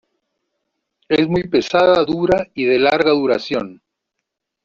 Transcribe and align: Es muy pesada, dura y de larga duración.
Es 1.09 1.27
muy 1.27 1.47
pesada, 1.47 2.03
dura 2.03 2.47
y 2.55 2.65
de 2.65 2.79
larga 2.79 3.11
duración. 3.11 3.83